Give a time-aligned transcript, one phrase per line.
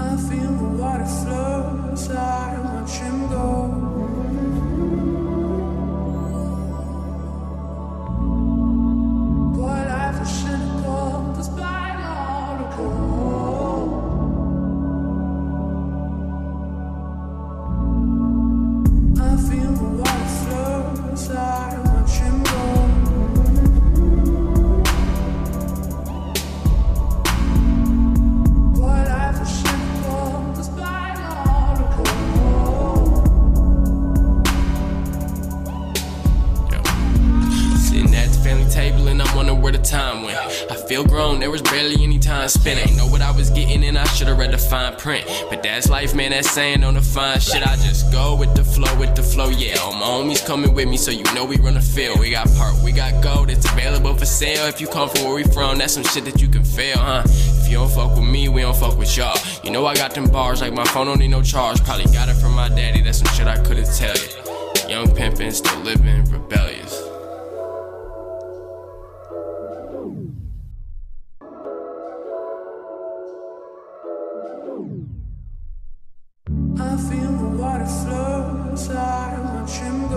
[0.00, 2.37] I feel the water flows, I
[39.88, 40.38] time went.
[40.70, 42.78] I feel grown, there was barely any time spent.
[42.86, 45.26] Ain't know what I was getting and I should've read the fine print.
[45.48, 47.66] But that's life, man, that's saying on the fine shit.
[47.66, 49.78] I just go with the flow, with the flow, yeah.
[49.78, 52.20] All my homies coming with me, so you know we run the field.
[52.20, 54.66] We got part, we got gold, it's available for sale.
[54.66, 57.22] If you come from where we from, that's some shit that you can feel, huh?
[57.24, 59.38] If you don't fuck with me, we don't fuck with y'all.
[59.64, 61.82] You know I got them bars, like my phone don't need no charge.
[61.84, 64.90] Probably got it from my daddy, that's some shit I couldn't tell you.
[64.90, 67.07] Young pimpin', still living, rebellious.
[76.80, 80.08] I feel the water flows, I watch him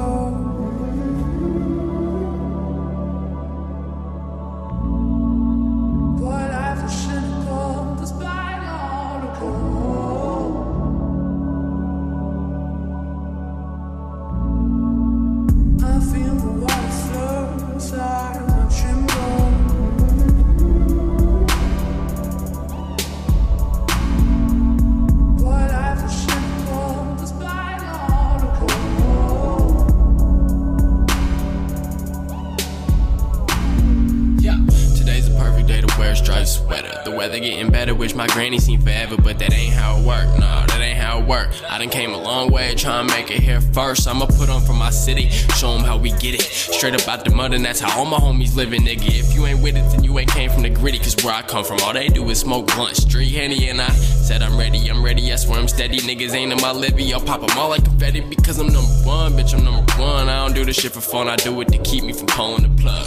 [36.02, 37.00] wear striped sweater.
[37.06, 40.28] The weather getting better, which my granny seen forever, but that ain't how it work.
[40.40, 41.50] No, that ain't how it work.
[41.70, 44.08] I done came a long way, trying to make it here first.
[44.08, 46.42] I'ma put on for my city, show 'em how we get it.
[46.42, 49.10] Straight up out the mud, and that's how all my homies living, nigga.
[49.24, 51.44] If you ain't with it, then you ain't came from the gritty, cause where I
[51.44, 53.92] come from, all they do is smoke blunt, street henny, and I
[54.28, 56.00] said I'm ready, I'm ready, that's where I'm steady.
[56.00, 59.34] Niggas ain't in my livy, I'll pop 'em all like confetti, because I'm number one,
[59.34, 60.30] bitch, I'm number one.
[60.30, 62.64] I don't do this shit for fun, I do it to keep me from pulling
[62.64, 63.06] the plug.